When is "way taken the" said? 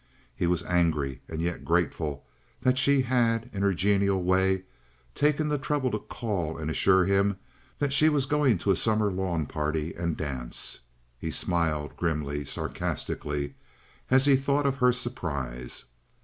4.23-5.59